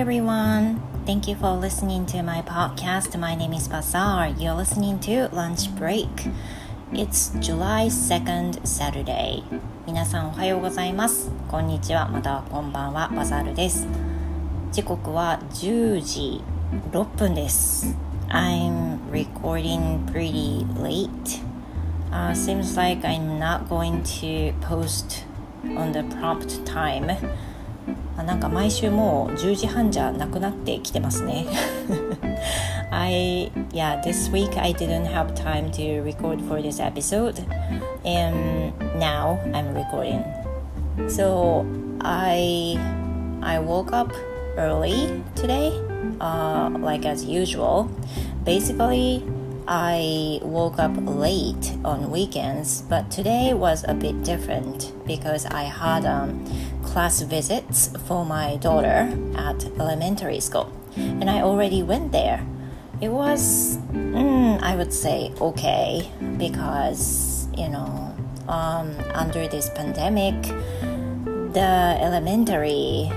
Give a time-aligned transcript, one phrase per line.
[0.00, 0.80] everyone.
[1.04, 3.18] Thank you for listening to my podcast.
[3.18, 4.28] My name is Bazaar.
[4.28, 6.08] You're listening to Lunch Break.
[6.92, 9.42] It's July 2nd Saturday.
[9.86, 11.30] 皆さんおはようございます。
[11.48, 13.86] こんにちは、またはこんばんは、バザールです。
[14.72, 16.42] 時刻は10時
[16.92, 17.94] 6分です。
[18.28, 21.42] I'm recording pretty late.
[22.10, 25.26] Uh, seems like I'm not going to post
[25.76, 27.14] on the prompt time.
[28.16, 31.46] なんか毎週もう10時半じゃなくなってきてますね
[32.90, 37.44] I yeah this week I didn't have time to record for this episode
[38.04, 40.24] and now I'm recording
[41.08, 41.66] so
[42.00, 42.78] I
[43.42, 44.12] I woke up
[44.56, 45.70] early today
[46.20, 47.90] uh, like as usual
[48.44, 49.22] basically
[49.67, 56.05] I woke up late on weekends, but today was a bit different because I had
[56.05, 56.45] um,
[56.83, 62.45] class visits for my daughter at elementary school, and I already went there.
[63.01, 68.15] It was, mm, I would say, okay because you know,
[68.47, 70.41] um, under this pandemic,
[71.53, 73.11] the elementary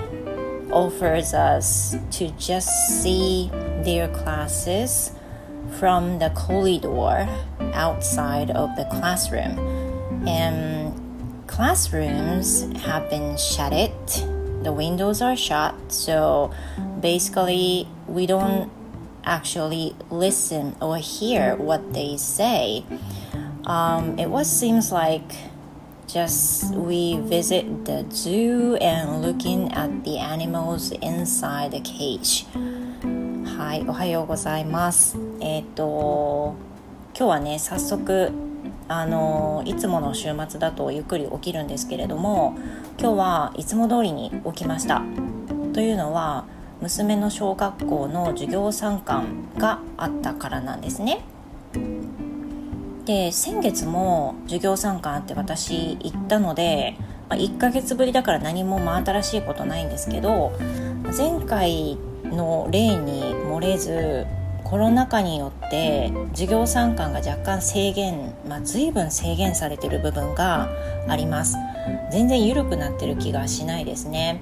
[0.71, 2.69] offers us to just
[3.03, 3.49] see
[3.85, 5.13] their classes
[5.80, 7.28] from the corridor
[7.74, 9.58] outside of the classroom.
[10.28, 10.94] And
[11.48, 13.92] classrooms have been shuttered,
[14.64, 16.52] the windows are shut, so
[17.00, 18.72] basically, we don't
[19.24, 22.84] actually listen or hear what they say.
[23.66, 25.32] Um, it was seems like
[26.08, 32.48] just we visit the zoo and looking at the animals inside the cage.
[33.60, 35.18] はい、おはようございます。
[35.45, 36.55] えっ、ー、と
[37.15, 38.33] 今日はね早速
[38.89, 42.57] あのいつもの週末だとゆっくり起きるんですけれども
[42.99, 45.03] 今日はいつも通りに起きました。
[45.75, 46.47] というのは
[46.81, 51.21] 娘の小学校の授業参観があったからなんですね。
[53.05, 56.97] で先月も授業参観あって私行ったので、
[57.29, 60.53] まあ、1ヶ月ぶりだから何も真新しいことないんですけど
[61.15, 64.27] 前回の例に漏れず
[64.75, 70.69] コロナ禍によって授業参観が若干制限、まあ、随分制限されてる部分が
[71.07, 71.57] あります。
[72.11, 74.41] 全然緩くなってる気がしないですね。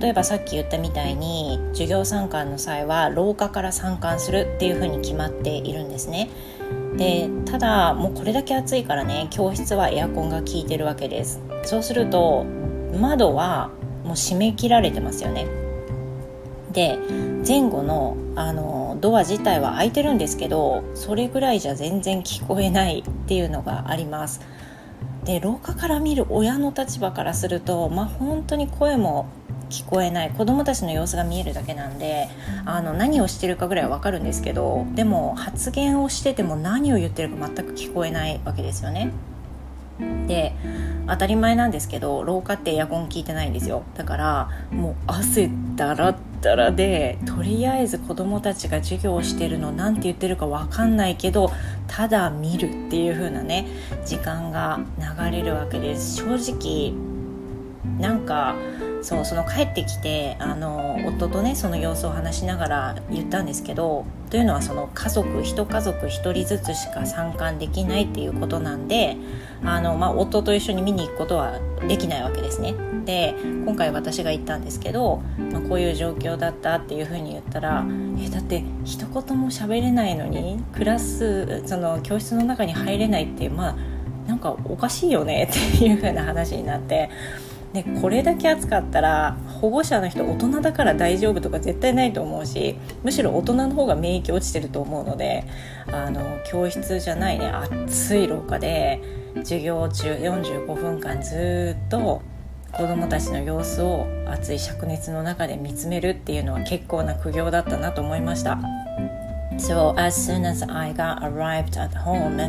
[0.00, 6.30] 例えばさっき言ったみたいに授業参観の際は廊下から参観するっていうふうに決まっているんですね。
[6.96, 11.38] でただもうこれだけ暑いからね教室はエアコンが効いてるわけです。
[11.64, 12.46] そうすると
[12.98, 13.72] 窓は
[14.04, 15.46] もう閉め切られてますよね
[16.72, 16.98] で
[17.46, 24.40] 前後のあのドア自体は開いてるんですけどそれぐらいじゃ全然聞こえないっていうのがあります。
[25.24, 29.26] で廊下から見る親の立場からするとまあ本当に声も
[29.70, 30.30] 聞こえない。
[30.30, 32.28] 子供たちの様子が見えるだけなんで
[32.64, 39.10] あの何をしてるかぐらいは分かるんですけどでも発言をしてても何を言ってるか全く聞こえないわけですよね。
[40.26, 40.54] で
[41.06, 43.82] 当たり前なんですけど廊下ってエアコン効いてないんですよ。
[43.94, 51.52] だからもう汗だらだらでとりあえず子どもたちが授業をしてるの何て言ってるか分かんないけど
[51.86, 53.66] ただ見るっていう風なね
[54.04, 56.16] 時間が流れるわけです。
[56.16, 56.92] 正直
[57.98, 58.56] なんか
[59.02, 69.16] そうその帰ってきてあの夫とねその様子を話しながら言ったんですけどというのはその家族一家族1人ずつしか参観できないっていうことなんで
[69.64, 72.74] あの、まあ、夫と一緒に見に行くことはできないわけですね。
[73.04, 73.34] で
[73.64, 75.22] 今回私が行ったんですけど、
[75.52, 77.84] まあ、こういう状況だったっていうふうに言ったら
[78.18, 83.76] えだって一言も喋れないのにクラスその教室の中に入れないってまあ
[84.28, 87.10] なんかおかしいよねっていう風な話になって
[87.72, 95.44] でこれだけ暑かったら保護者の人大人だから大丈夫とか絶対ないと思うしむしろ大人の方が免疫落ちてると思うので
[95.90, 102.22] あの教室じゃないね暑い廊下で授業中45分間ずっと
[102.72, 108.58] 子どもたちの様子を熱い灼熱の中で見つめるっていうのは結構な苦行だったなと思いました。
[109.58, 112.40] So as soon as I got arrived at home,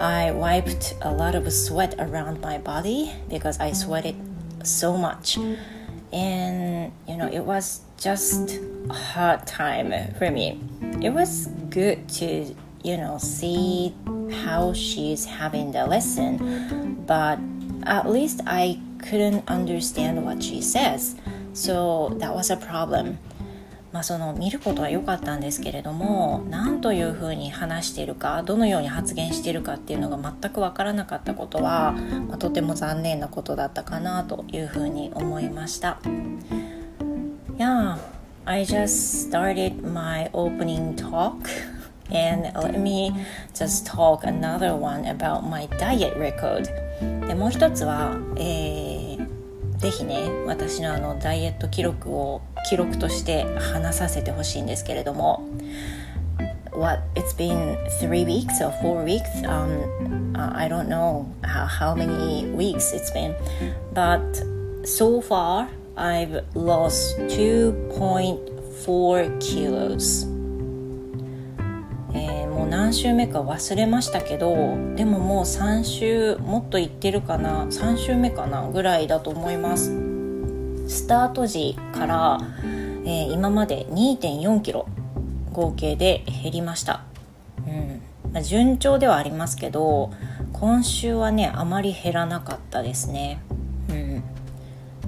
[0.00, 4.16] I wiped a lot of sweat around my body because I sweated
[4.64, 5.38] so much.
[6.12, 8.58] And you know, it was just
[8.88, 10.58] a hard time for me.
[11.00, 13.94] It was good to, you know, see
[14.44, 17.38] how she's having the lesson, but
[17.84, 21.16] at least I couldn't understand what she says.
[21.52, 23.18] So that was a problem.
[23.92, 31.92] まあ、その見ることは良かったんですけれども何というふうに話しているかどのように発言しているかっていうのが全く分からなかったことは、
[32.28, 35.98] まあ、とても残念なことだったかなというふうに思いました。
[37.56, 37.98] Yeah,
[38.44, 41.48] I just started my opening talk
[42.11, 43.13] and let me
[43.53, 46.67] just talk another one about my diet record
[47.27, 55.47] でもう一つは、えー、ぜひね私のあのダイエット記録を記録として話させてほしいんですけれども
[56.71, 61.95] what it's been three weeks or four weeks um, uh, i don't know how, how
[61.95, 63.33] many weeks it's been
[63.93, 64.21] but
[64.85, 70.38] so far i've lost 2.4 kilos えー、もう
[72.70, 74.54] 何週目か忘れましたけど
[74.94, 79.90] でももう3週もっといってるかな3週目かなぐらいだと思います。
[80.86, 82.38] スタート時から、
[83.04, 84.86] えー、今まで2 4キロ
[85.52, 87.02] 合計で減りました、
[87.66, 88.02] うん。
[88.32, 90.12] まあ、順調ではありますけど
[90.52, 93.40] 今週はねあまり減らなかったですね、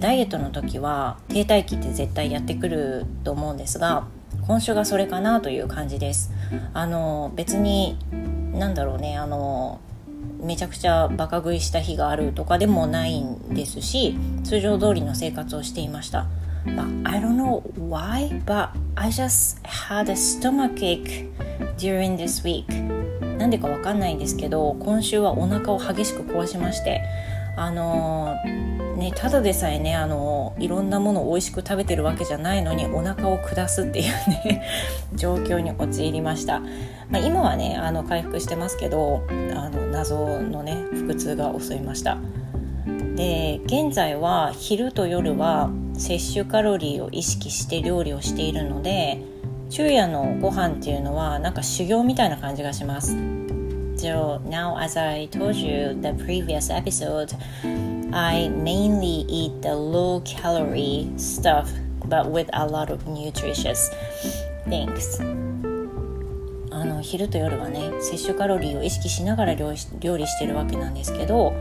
[0.00, 4.08] ダイエットの時は停滞期って絶対やってくると思うんですが
[4.53, 6.31] 今週がそれかなという感じです
[6.75, 7.97] あの別に
[8.53, 9.81] なんだろうねあの
[10.43, 14.15] めちゃくちゃバカ食いした日があるとかでもないんですし
[14.45, 16.27] 通常通りの生活をしていました
[16.67, 21.31] But I don't know why, but I just had a stomachache
[21.79, 22.67] during this week.
[23.39, 27.03] なんでかわかんないんですけど、今週はお腹を激しく壊しまして、
[27.57, 28.37] あの、
[28.97, 34.63] ね、ただでさえね、あの、いろんなものを美味しく食べてるわけじゃないのにお腹を下すっていうね
[35.15, 36.61] 状況に陥りました。
[37.11, 39.23] まあ、今はね、あの回復してますけど、
[39.55, 40.77] あの謎のね、
[41.07, 42.19] 腹痛が襲いました。
[43.17, 49.23] で現在は昼と夜は摂取カロリーを意識して料理をしているので
[49.69, 53.42] 昼夜のご飯っていうのはなんか修行みたいな感じがします。
[54.03, 57.31] So now as I told you the previous episode
[58.11, 61.71] I mainly eat the low calorie stuff
[62.07, 63.95] but with a lot of nutritious
[64.67, 65.23] things.
[66.73, 69.77] あの昼と夜はね摂取カロリーを意識しながら料理
[70.27, 71.53] してるわけなんですけど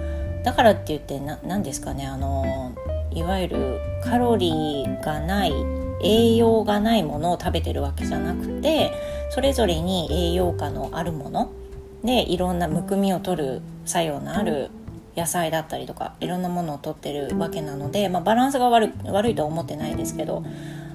[0.44, 2.74] だからって言って何ですかねあの
[3.12, 5.54] いわゆるカロリーがない
[6.02, 8.92] 栄養がないものを食べてるわけじゃなくて
[9.30, 11.54] それぞれに栄養価のあるもの
[12.04, 14.70] でいろんなむくみを取る作用のある
[15.16, 20.44] 野菜だったりとかいろんなものを取ってるわけなので、まあ、バランスが悪悪いとは思ってないですけど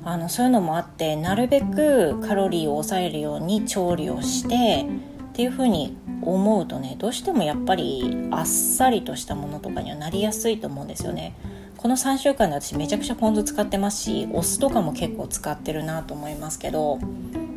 [0.05, 4.87] あのそういうのもあってなるべくカロリーを抑えるように調理をして
[5.31, 11.35] っていうふうに思うとねどうしてもやっぱりあっさりとしたものとかにはなりやすいと思うんですよね。
[11.77, 16.99] この3週間で私めちゃくちゃポン酢使ってますしお酢とかも結構使ってるなと思いますけど、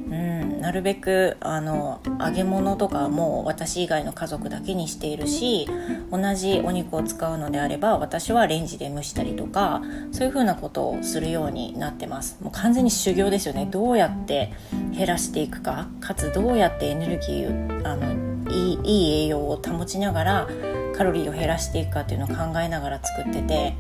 [0.10, 5.68] うん、なるべくあの揚げ物とかも私以外の家族だけにしているし
[6.12, 12.38] 同じお肉を使うのであれば私はレンジで蒸したりとかそういうふうなことをするようになってます。
[12.42, 13.68] もう完全に修行ですよね。
[13.70, 14.52] どうやって
[14.96, 20.48] 減らしていくかかつどうやってエネルギーあのいいいい栄養を保ちながら
[20.96, 23.76] カロリーを減らしていくかっていうのを考えながら作ってて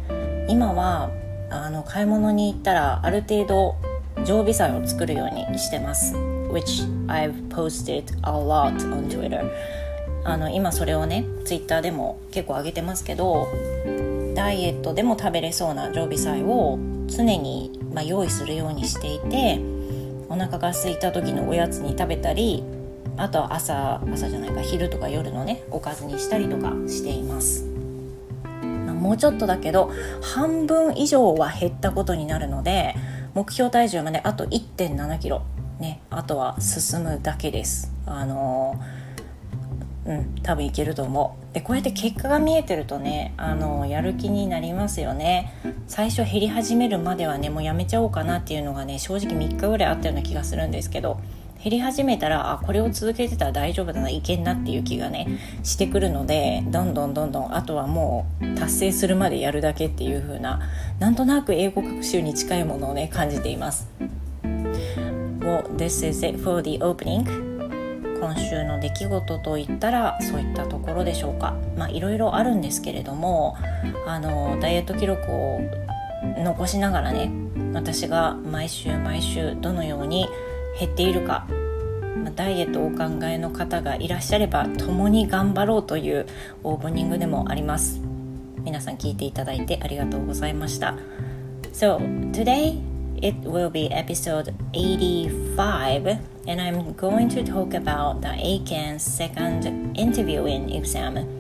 [0.48, 1.10] 今は
[1.50, 3.75] あの買い物に行ったらある程度
[4.25, 6.16] 常備菜を作るようにしてます。
[6.51, 9.44] Which I've posted a lot on Twitter.
[10.24, 13.48] あの今それをね Twitter でも結構上げてますけど
[14.36, 16.77] ダイエットでも食べれそうな常備菜を
[17.08, 19.60] 常に、まあ、用意するようにしていて
[20.27, 22.63] お腹が空いた時のおやつに食べたり
[23.17, 27.65] あとは朝朝じゃないか昼とか夜のねおかずにしたりとかしています。
[29.00, 29.91] もうちょっとだけど
[30.22, 32.96] 半分以上は減ったことになるので
[33.33, 35.43] 目標体重まであと1 7キロ。
[35.79, 37.91] ねあとは進むだけです。
[38.05, 38.75] あの
[40.05, 41.53] うん多分いけると思う。
[41.53, 45.53] でこうやって結果が見えてるとねあのやる気になりますよね。
[45.88, 51.19] 最初減り始めるまではねもうやめちゃおうかなっていうのがね正直3日ぐらいあったような気がするんですけど
[51.62, 60.62] 減り始めたらあこれを続けてたら大丈夫だないけんなっていう気がねしてくるのでどんどんどんどんあとはもう達成するまでやるだけっていう風な
[61.00, 63.89] なんとなく英語学習に近いものをね感じています。
[65.39, 67.50] Well, this is it for the opening.
[68.20, 73.58] 今週の出来事といったらそういったところでしょうかまあいろいろあるんですけれども
[74.06, 75.62] あのダイエット記録を
[76.38, 77.32] 残しながらね
[77.74, 80.28] 私が毎週毎週どのように
[80.79, 81.45] 減っているか
[82.15, 86.25] まあダイエットをお考えの方がいらっしゃれば共に頑張ろうという
[86.63, 88.01] オープニングでもあります
[88.63, 90.95] 皆さん聞いていただいてありがとうございました
[91.74, 92.00] So
[92.31, 92.81] today
[93.21, 100.74] it will be episode 85 and I'm going to talk about the ACAN's second interviewing
[100.74, 101.38] exam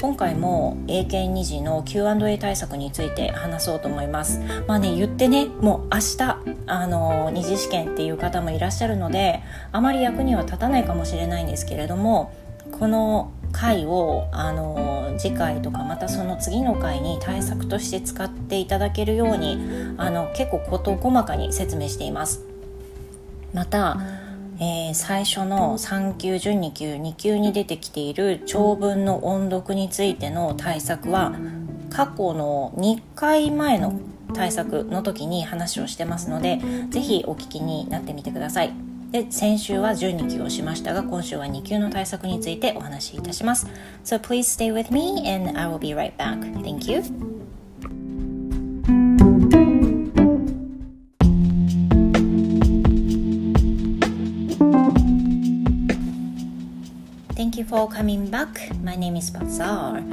[0.00, 4.40] 今回も英検2次の Q&A 対策について話そうと思います。
[4.66, 6.36] まあね言ってねもう明日
[6.66, 12.34] あの二次試験っていう方もいらっしゃるのであまり役には立たないかもしれないんですけれども
[12.72, 19.58] この回をあの次回とかまたその次の回に対策として使っていただけるように
[19.96, 22.44] あの結構事細かに説明しています。
[23.54, 23.96] また、
[24.58, 31.34] えー、最初の3級準2級2級に出てきている長文の音読についての対策は
[31.90, 34.00] 過去の2回前の
[34.34, 36.60] 対策の時に話をしてますので
[36.90, 38.72] 是非お聞きになってみてください。
[39.12, 43.66] で先週は12級をしましたが今週は2級の対策についてお話しいたします。
[44.04, 46.40] So please stay with me and I will be right back.
[46.62, 47.35] Thank you.
[57.56, 58.70] Thank you for coming back.
[58.82, 60.04] My name is Bazaar.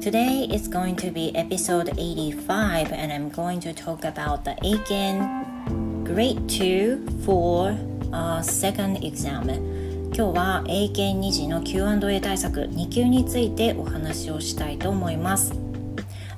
[0.00, 6.04] Today is going to be episode 85 and I'm going to talk about the Aiken
[6.04, 7.76] Grade 2 for
[8.12, 9.50] uh, second exam
[10.14, 15.71] 今日は英検2次の Q&A 対策2級についてお話をしたいと思います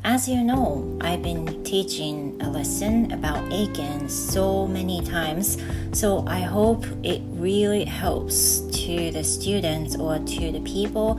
[0.03, 5.57] As you know, I've been teaching a lesson about Aiken so many times,
[5.91, 11.15] so I hope it really helps to the students or to the people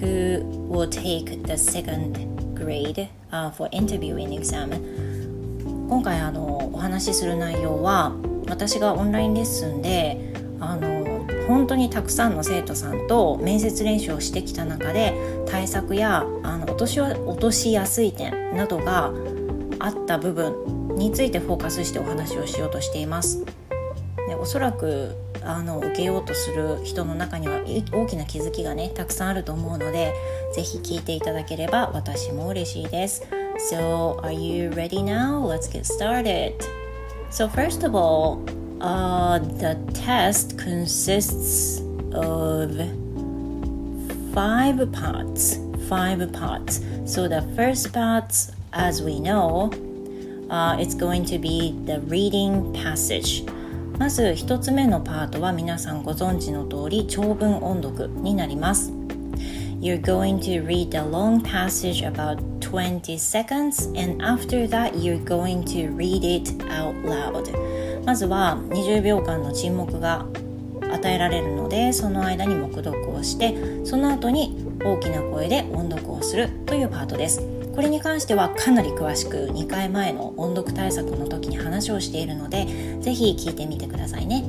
[0.00, 4.70] who will take the second grade、uh, for interviewing exam.
[5.88, 8.12] 今回あのお話しする内容は
[8.48, 10.18] 私がオンラインレッスンで
[10.58, 10.87] あの
[11.49, 15.15] 本当にたくさんの生徒さんと面接練習をしてきた中で
[15.47, 19.11] 対策やあの落とし落としやすい点などが
[19.79, 23.43] あった部分についてフォーカスしてお話をしようとしています。
[24.27, 30.13] でおそらくあの受けようとする人の中には大きな気づきがねたくさんあると思うので
[30.53, 33.23] ぜひ聞いていただければ私も嬉しいです。
[33.71, 35.41] So, are you ready now?
[35.41, 36.53] Let's get started.
[37.31, 41.80] So, first of all, uh, the test consists
[42.12, 42.76] of
[44.34, 45.58] five parts.
[45.88, 46.80] Five parts.
[47.04, 48.34] So, the first part,
[48.72, 49.70] as we know,
[50.50, 53.44] uh, it's going to be the reading passage.
[53.98, 58.92] まず一つ目のパートは皆さんご存知の通り長文音読になります。
[59.80, 65.94] You're going to read a long passage about 20 seconds and after that you're going to
[65.94, 67.48] read it out loud
[68.05, 70.25] まずは20秒間の沈黙が
[70.91, 77.41] 与えられるのでその間に黙読をしてその後に大きな声で音読をするというパートです
[77.75, 82.65] これに関してはかなり詳しく2回前の音読対策の時に話をしているので
[83.01, 84.43] ぜひ聞いてみてくださいね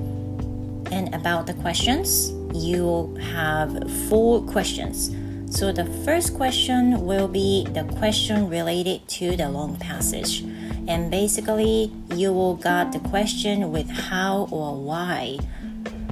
[0.92, 5.14] And about the questions, you have four questions
[5.50, 10.44] So the first question will be the question related to the long passage.
[10.90, 15.38] And basically, you will get the question with how or why.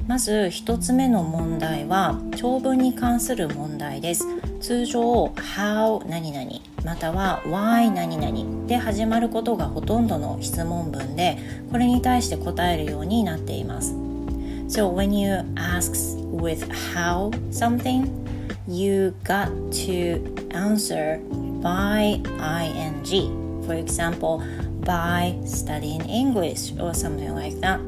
[0.07, 4.25] まず一つ目の問題は長文に関する問題です。
[4.61, 6.49] 通常 how 何々
[6.85, 11.37] または why 何々で始まることがほとんどの質問文で
[11.71, 13.93] これに対して答えるようになっています。
[14.69, 15.91] So when you ask
[16.31, 18.07] with how something
[18.65, 21.19] you got to answer
[21.61, 23.39] by ing.
[23.69, 24.41] For example,
[24.81, 27.79] by studying English or something like that.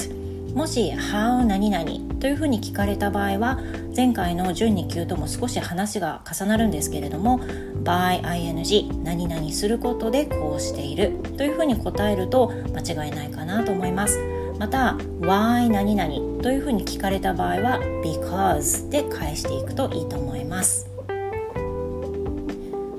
[0.55, 3.59] もし How 何々というふうに聞かれた場合は
[3.95, 7.39] 前回の準2級とも少し話が重なるんですけれども
[7.83, 14.19] by ing 何々することでこうしているというふうに答えると間違いないかなと思います。
[14.61, 20.87] また why 何々というふうに聞かれた場合は because で返していくといいと思います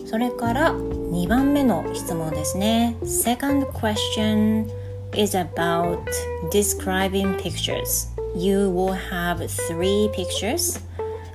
[0.05, 0.75] それから
[1.13, 4.67] 2番目の質問ですね Second question
[5.15, 6.03] is about
[6.51, 10.81] describing pictures you will have three pictures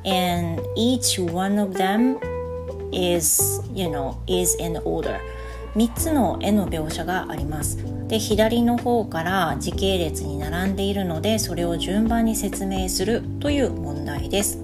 [0.03, 2.17] and each one of them
[2.91, 5.19] is you know is in order
[5.75, 14.57] 3つの絵の描写がありますで左の方から時系列に並んでいるのでそれを順番に説明するという問題です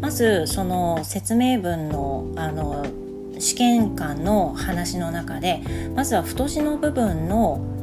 [0.00, 2.86] まずその説明文のあの
[3.38, 5.62] 試験官の話の中で
[5.94, 7.76] まずは太字の部分の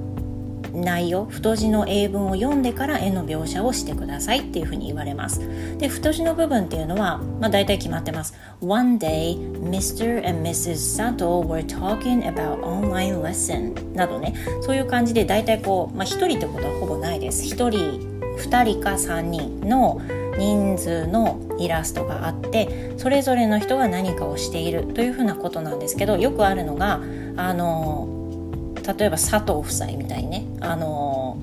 [0.74, 5.39] 内容太字の英文を読んでから絵の描写をしてくださいっていうふうに言われます
[5.77, 10.27] で太字の部分っていうのは、まあ、大体決まってます One day Mr.
[10.27, 10.75] and Mrs.
[10.75, 17.69] Sato were talking about online lesson などねそういう感じで大体こう、まあ、1人ってことはほぼないです1人
[18.38, 20.01] 2人か3人の
[20.38, 27.02] 人数のイラストがあってそれぞれの人が何かをしているというふうなことなんですけどよくあるのが
[27.38, 28.08] あの
[28.98, 31.38] 例えば佐藤夫妻みたいにねあの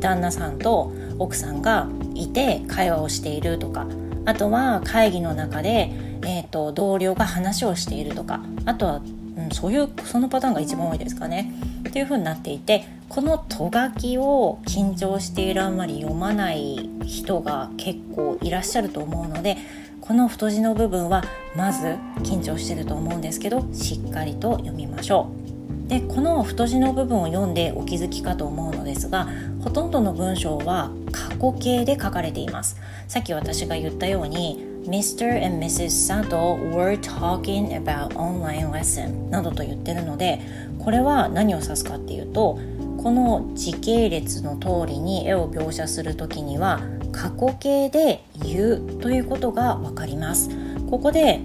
[0.00, 3.86] 旦那さんと奥さんがいて会話をしているとか
[4.24, 5.90] あとは会議の中で、
[6.24, 9.02] えーと、同僚が話をしているとかあとは、
[9.36, 11.52] うん、そういうそのパターンが一番多いですかね
[11.88, 19.56] っていう風になっていてこのとがきを緊張しているあんまり読まない人が結構いらっしゃると思うので
[20.00, 21.22] この太字の部分は
[21.56, 25.88] まず緊張してると思うんですけどしっかりと読みましょう。
[25.88, 29.28] でこの太字の部分を読んでお気づきかと思うのですが
[29.62, 35.30] ほとんどの文章は過去形で書かれていますさっき私が言ったように Mr.
[35.42, 35.90] and Mrs.
[35.90, 40.40] Sato were talking about online lesson などと言ってるので
[40.78, 42.58] これは何を指すかっていうと
[43.02, 46.80] この時系列の通りに絵を描写する時には
[47.12, 50.50] 過去形で言うということが分かります
[50.88, 51.40] ここで、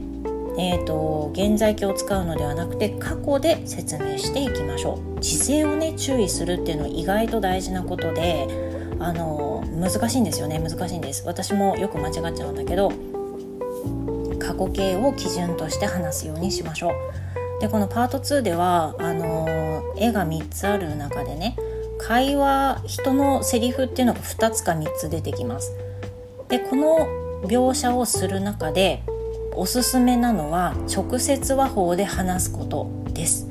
[0.60, 8.48] えーと、現在形を使うのではなくて過去で説明していきましょう時制をね注意するっていうのは意外と大事なことで
[9.00, 12.91] あの難しいんですよね難しいんです私もよく間違っちゃうんだけど
[14.39, 17.62] 過去形を基準として話すようにしましょう。
[17.62, 21.56] でこのパート2ではあの絵が3つある中でね
[21.98, 25.75] 会話人のセリフっていうのが2つか3つ出てきます。
[26.50, 27.08] でこの
[27.44, 29.03] 描写をする中で
[29.56, 33.48] おすすめなのは直接話法で話すことです。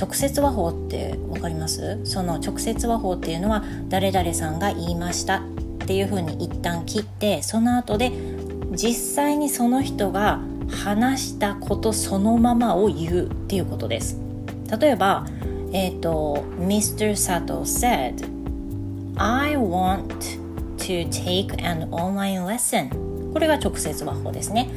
[0.00, 2.00] 直接話法って分かります？
[2.04, 5.42] その直接話法っていうのは誰々さんが言いましたっ
[5.86, 8.10] ていうふうに一旦切ってその後で
[8.72, 14.18] 実際にその人が話したことそのままを言うっていうことです。
[14.80, 15.26] 例えば
[15.72, 17.12] えっ、ー、と Mr.
[17.12, 18.26] Sato said
[19.16, 20.06] I want
[20.78, 23.32] to take an online lesson.
[23.32, 24.68] これが直接話法ですね。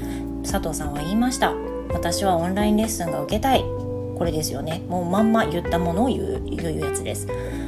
[0.43, 1.53] 佐藤さんは言いました
[1.91, 3.84] 私はオンラインレッスンが受けたい。
[4.17, 4.81] これですよね。
[4.87, 7.27] もうまんま言ったものを言う言うやつです。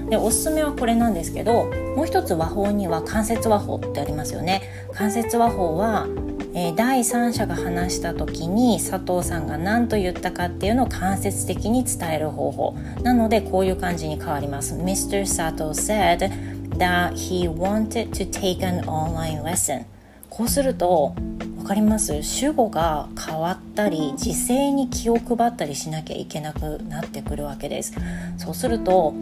[0.09, 4.61] でおすすめはこれなんですけどもう一つ和法には間接和法ってありますよね。
[4.93, 6.07] 間接和法は
[6.53, 12.75] えー、第三者が話した時に佐藤さんが何と言ったかっていうのを間接的に伝える方法。
[13.03, 14.73] なのでこういう感じに変わります。
[14.73, 15.21] Mr.
[15.21, 16.31] Sato said
[16.79, 19.85] that he wanted to take an online lesson
[20.31, 21.13] こうすると
[21.67, 22.23] かります？
[22.23, 27.93] 主語が変わったり時勢に気を配ったりしなきゃいけなくなってくるわけです
[28.37, 29.13] そうすると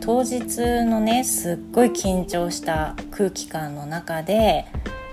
[0.00, 4.64] 当日のねすっごい緊張した空気感の中で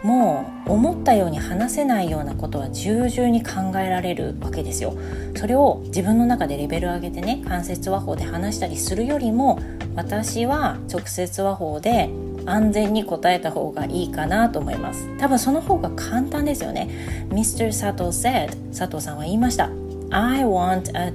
[0.02, 4.96] もう思ったように話せないようなことは重々に考えられるわけですよ。
[5.36, 9.60] それを自分の中でレベル上げてね間接和法で話したりするよりも
[9.96, 12.10] 私は直接和法で
[12.48, 15.08] 安全に答えた方がいいかなと思います。
[15.18, 16.90] 多分その方が簡単ですよね。
[17.30, 17.68] Mr.
[17.68, 19.70] 佐藤 said 佐藤さんは言いました。
[20.10, 21.14] I want, a,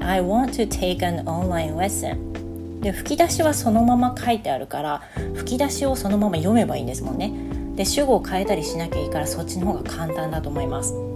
[0.00, 2.80] I want to take an online lesson.
[2.80, 5.02] で吹き出しはそのまま書いてあるから
[5.34, 7.32] 吹き出しをそのまま読めばいいんですもんね。
[7.76, 11.11] で主語を変えたりしなきゃいいからそっちの方が簡単だと思います。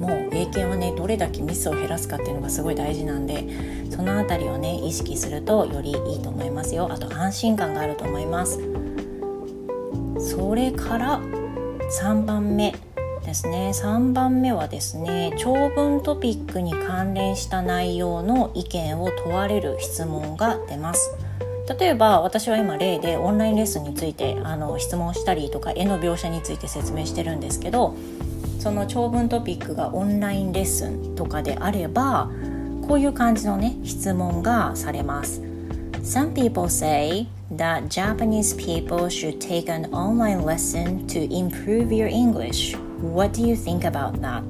[0.00, 3.44] もう英検はねどれだけミスを減らすかっていうのがすごい大事なんで
[3.90, 6.88] その辺りをね意識するとよりいいと思いますよ。
[6.90, 8.58] あと安心感があると思います。
[10.18, 11.20] それから
[12.00, 12.74] 3番目
[13.24, 13.72] ですね。
[13.74, 21.10] 3番目はですね長文トピックに関連した内容の意見を問われる質問が出ます。
[21.78, 27.94] 例えば私は今例でオンラインレッスンについてあの質問したりとか絵の描写について説明してるんですけど
[28.60, 32.30] その長文トピックがオンラインレッスンとかであれば
[32.86, 35.40] こういう感じのね質問がされます。
[36.02, 42.76] Some people say that Japanese people should take an online lesson to improve your English.
[43.02, 44.44] What do you think about that?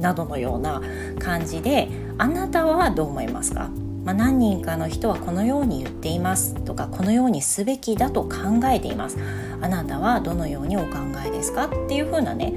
[0.00, 0.80] などのような
[1.18, 1.88] 感じで
[2.18, 3.70] あなたはどう思いますか？
[4.04, 9.16] まあ、何人かの人はこのように言っていますとかこのようにすべきだと考えています
[9.60, 11.66] あなたはどのようにお考えですか？
[11.66, 12.52] っていうふうなね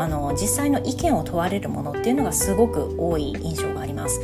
[0.00, 4.20] あの実際の意見を問われるものっていうのがすごく多い印象があります。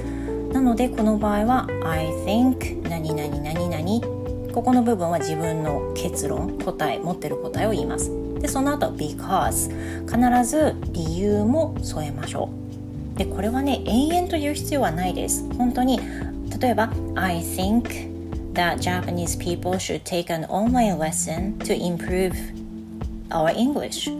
[0.53, 8.11] なのでこの場合は I think 何々何々ここの部分は自分の結論答え持ってる答えを言います。
[8.39, 9.71] でその後 because
[10.07, 12.51] 必ず理由も添えましょ
[13.15, 13.19] う。
[13.19, 15.49] でこれはね延々と言う必要はないです。
[15.57, 16.01] 本当に
[16.61, 18.13] 例えば I think
[18.53, 22.35] that Japanese people should take an online lesson to improve
[23.31, 24.11] our English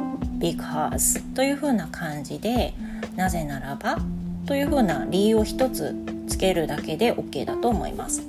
[0.43, 2.75] because というふうな感じで
[3.15, 3.99] なぜならば
[4.45, 5.95] というふうな理由を一つ
[6.27, 8.27] つけるだけで OK だと思います。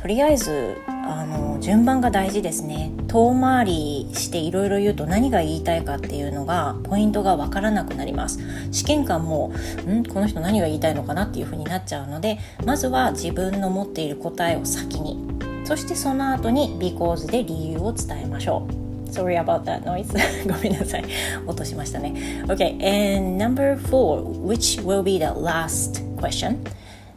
[0.00, 2.92] とりあえずあの順番が大事ですね。
[3.08, 8.38] 遠回りしていろいろ言うと何が言いたいかっていうのがポイントがわからなくなります。
[8.70, 9.52] 試験官も
[9.86, 15.18] んこの人何が言いたいのかなっていうふうになっちゃうのでまずは自分の持っている答えを先に。
[15.64, 18.89] そしてその後に because で理由を伝えましょう。
[19.10, 20.06] Sorry about that noise.
[20.46, 21.04] ごめんなさい。
[21.46, 22.14] 落としましたね。
[22.46, 22.74] Okay
[23.16, 26.56] and number four which will be the last question?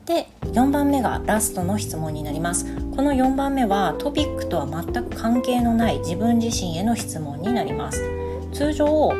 [0.06, 2.66] で4番目がラストの質問になります。
[2.96, 8.02] この4番目はトピックとは全く関係のない自分自身への質問になります。
[8.52, 9.14] 通常、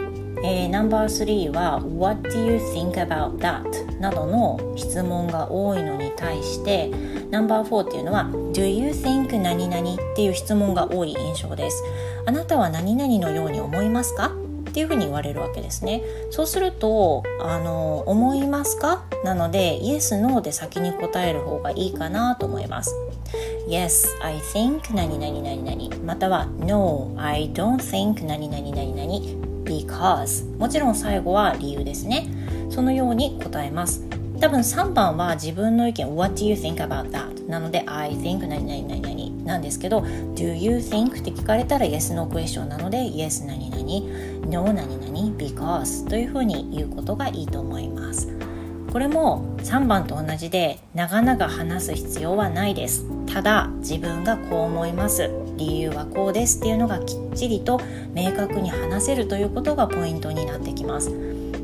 [0.44, 4.00] えー、ナンバー3は What do you think about that?
[4.00, 6.92] などの質問が多いのに対して
[7.32, 11.82] ナンバー4っていうのは Do you think 何々っていう質問が多い印象です。
[12.26, 14.32] あなたは何々のように思いますか？
[14.70, 16.02] っていうふうに言われるわけですね。
[16.32, 19.04] そうするとあの思いますか？
[19.24, 22.96] なので Yes, No で先に答える方がいいかなと思います。
[23.68, 32.28] Yes, I think 何々何々または No, I don't think 何々何々 because もちろん最後は理由ですね。
[32.70, 34.04] そのように答えます。
[34.44, 37.50] 多分3番は自分の意見 What do you think about that?
[37.50, 41.22] なので I think 何々何々なんですけど Do you think?
[41.22, 48.38] って聞かれたら Yes no question なので Yes 何々 No 何々 Because というふうに言うことがいいと思います。
[48.92, 53.06] これも3番と同じで長々話す必要はないです。
[53.34, 55.32] ただ自分がこう思います。
[55.56, 56.60] 理由はこうです。
[56.60, 57.80] っていうのがきっちりと
[58.14, 61.12] 明確に話せるということがポイントになってきます。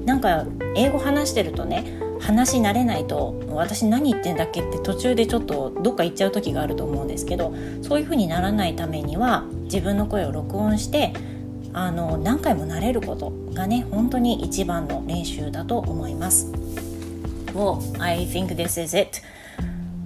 [0.05, 0.45] なんか
[0.77, 11.13] 英語話してるとね話し慣れないと私何言ってんだっけって途中でちょっとどっか行っちゃう時があると思うんですけどそういう風にならないためには自分の声を録音して
[11.73, 16.51] あの何回も慣れることがね本当に一番の練習だと思います。
[17.53, 19.21] Well, I think this is it.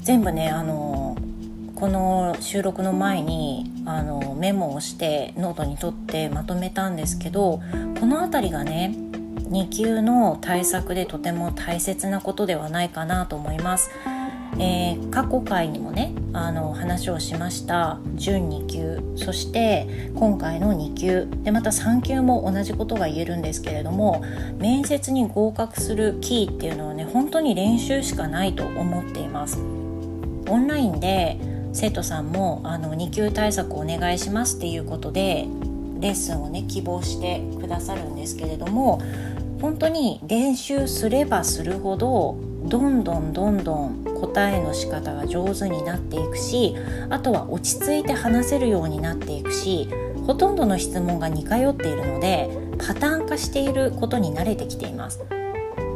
[0.01, 1.17] 全部ねあの
[1.75, 7.61] この収録の前にあのメモをしてノートに取ってまとめたんですけど
[7.99, 8.95] この辺りがね
[9.49, 13.91] 2級の対策でとても大切なことではないかなと思います。
[14.59, 17.99] えー、過去回にもねあの話をしました。
[18.15, 19.01] 準2級。
[19.15, 21.27] そして今回の2級。
[21.43, 24.23] でまた3級も同じことが言えるんですけれども
[24.59, 29.59] 面接に合格するキーっていうのはね本当に練習しかないと思っています。
[30.49, 31.39] オンラインで
[31.73, 35.47] 生徒さんもあの2級対策お願いしますっていうことで
[35.99, 39.01] レッスンをね希望してくださるんですけれども
[39.63, 46.75] 本当に練習すればするほどどんどんどんどん答えの仕方が上手になっていくし
[47.09, 49.87] あとは落ち着いて話せるようになっていくし
[50.27, 55.23] ほとんどの質問が似通っているのでパターン化していることに慣れてきています。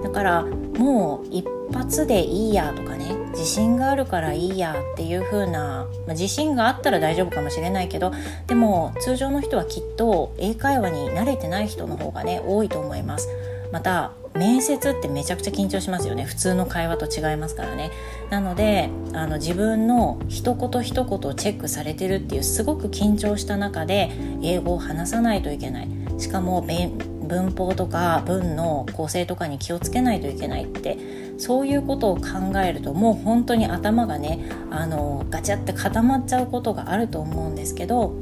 [0.01, 8.13] だからもう一発でいいやとかね自信があるからいいやっていう風な、まあ、自信があったら大丈夫かもしれないけど
[8.47, 13.27] でも通常の人はきっと英会話に慣れてない人の方がね多いと思います。
[13.71, 16.23] また面接ってめちゃくちゃ緊張しますよね。
[16.23, 17.91] 普通の会話と違いますからね。
[18.30, 25.89] なのであの自分の一言一言をチェックされてるっていうすごく緊張した中で英語を話さないといけない。
[26.17, 31.27] しかも文法とか文の構成とかに気をつけないといけないって。
[31.39, 34.39] そういうことを考えるともう本当に頭がね
[34.71, 38.15] あのガチャって固まっちゃうことがあると思うんですけど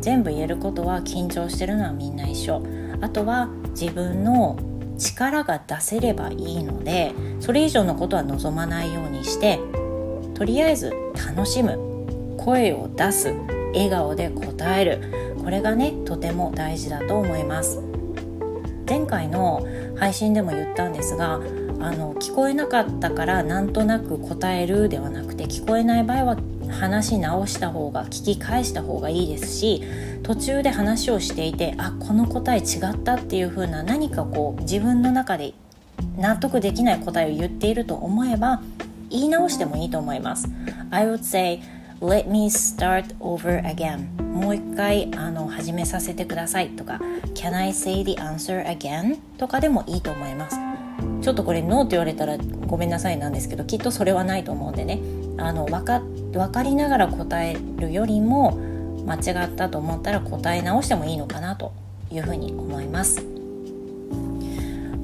[0.00, 2.62] 全部言えることは緊張してるのはみんな一緒。
[3.00, 4.56] あとは自分の
[4.98, 9.60] 力が出せればいいのでそれ以上のことは望まないようにして
[10.34, 11.78] とりあえず楽しむ。
[12.38, 13.32] 声を出す。
[13.72, 15.34] 笑顔で答える。
[15.42, 17.80] これがねとても大事だと思います。
[18.88, 26.36] 前回の配信でも言ったんですがあの聞こえなかったからなんとなく答えるではなくて聞こえない場合は
[26.68, 29.82] 話し直した方が聞き返した方がいいですし
[30.22, 35.54] 途中で話をしていてあこの答え違ったっていう風な何かこう自分の中で
[36.16, 38.62] 納得できない答えを言っていると思えば
[39.10, 40.48] 言い直してもいいと思います。
[40.90, 41.60] I would say
[42.00, 47.00] let me start over again もう一回あの始めさせてくださいとか
[47.34, 49.18] Can I say the answer again?
[49.38, 50.56] とかでもいいと思います
[51.22, 55.00] ちょっとこれノーと言われたらごめんなさいなんですけどきっとそれはないと思うんでね
[55.36, 56.00] あの分か
[56.32, 58.58] 分かりながら答えるよりも
[59.06, 61.72] 間違ったと思ったら答え直してもいいのかなと
[62.10, 63.24] いうふうに思います。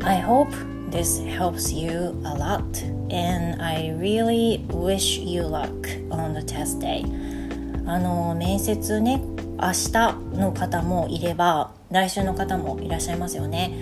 [0.02, 0.48] I hope
[0.90, 2.62] this helps you a lot
[3.10, 5.68] and I really wish you luck
[6.10, 7.04] on the test day.
[7.86, 9.22] あの面接ね
[9.60, 9.92] 明日
[10.38, 13.72] の方もいれば来週の方もいらっしゃいますよね。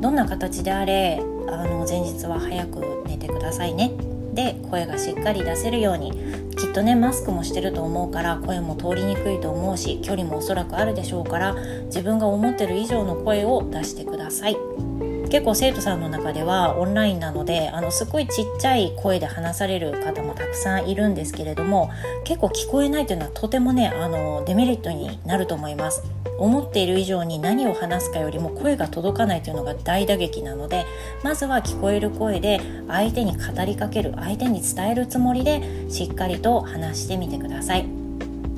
[0.00, 3.92] どんな形であれあの前日は早く寝てくださいね。
[4.34, 6.12] で声がしっかり出せるように
[6.56, 11.54] きっとねマスクもしてると思うから声も通りにくいと思うし距離もおそらくあるでしょうから
[11.86, 15.09] 自分が思ってる以上の声を出してください。
[15.30, 21.90] 結構生徒さんの中ではオンラインなのであのすごいちっちゃい声で話される方もたくさんいるんですけれども
[22.24, 26.02] 結構聞こえないというのはとてもねあのデメリットになると思います。
[26.38, 30.86] 思っている以上に何を話すかよりも声が届かないというのが大打撃なので
[31.22, 37.86] まずは聞こえる声で相手に語りかける相手に伝えるつもりでしっかりと話してみてください。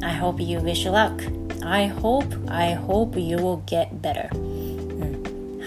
[0.00, 1.42] I hope you wish luck.
[1.64, 4.28] I hope, I hope you will get better、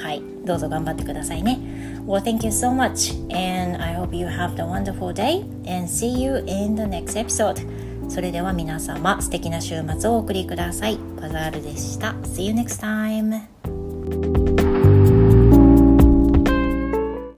[0.05, 1.57] はいどうぞ頑張ってくださいね
[2.05, 6.21] Well, thank you so much, and I hope you have a wonderful day, and see
[6.21, 7.65] you in the next episode.
[8.07, 10.99] それでは皆様、素敵な週末をお送りください。
[11.19, 12.11] バザールでした。
[12.21, 14.54] See you next time!